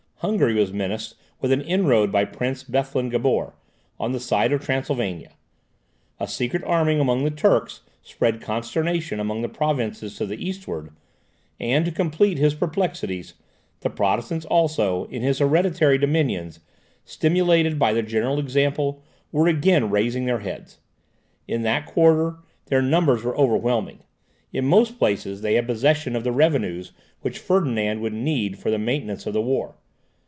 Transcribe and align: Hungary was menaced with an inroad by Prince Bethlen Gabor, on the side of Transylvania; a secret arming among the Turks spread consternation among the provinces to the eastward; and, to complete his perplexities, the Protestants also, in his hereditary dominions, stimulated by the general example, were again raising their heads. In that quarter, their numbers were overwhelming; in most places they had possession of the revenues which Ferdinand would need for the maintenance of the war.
Hungary 0.23 0.53
was 0.53 0.71
menaced 0.71 1.15
with 1.39 1.51
an 1.51 1.61
inroad 1.61 2.11
by 2.11 2.25
Prince 2.25 2.63
Bethlen 2.63 3.09
Gabor, 3.09 3.55
on 3.99 4.11
the 4.11 4.19
side 4.19 4.53
of 4.53 4.61
Transylvania; 4.63 5.31
a 6.19 6.27
secret 6.27 6.63
arming 6.63 6.99
among 6.99 7.23
the 7.23 7.31
Turks 7.31 7.81
spread 8.03 8.39
consternation 8.39 9.19
among 9.19 9.41
the 9.41 9.49
provinces 9.49 10.15
to 10.17 10.27
the 10.27 10.37
eastward; 10.37 10.91
and, 11.59 11.85
to 11.85 11.91
complete 11.91 12.37
his 12.37 12.53
perplexities, 12.53 13.33
the 13.79 13.89
Protestants 13.89 14.45
also, 14.45 15.05
in 15.05 15.23
his 15.23 15.39
hereditary 15.39 15.97
dominions, 15.97 16.59
stimulated 17.03 17.79
by 17.79 17.91
the 17.91 18.03
general 18.03 18.37
example, 18.37 19.01
were 19.31 19.47
again 19.47 19.89
raising 19.89 20.25
their 20.27 20.41
heads. 20.41 20.77
In 21.47 21.63
that 21.63 21.87
quarter, 21.87 22.35
their 22.67 22.83
numbers 22.83 23.23
were 23.23 23.35
overwhelming; 23.35 24.01
in 24.53 24.65
most 24.65 24.99
places 24.99 25.41
they 25.41 25.55
had 25.55 25.65
possession 25.65 26.15
of 26.15 26.23
the 26.23 26.31
revenues 26.31 26.91
which 27.21 27.39
Ferdinand 27.39 28.01
would 28.01 28.13
need 28.13 28.59
for 28.59 28.69
the 28.69 28.77
maintenance 28.77 29.25
of 29.25 29.33
the 29.33 29.41
war. 29.41 29.77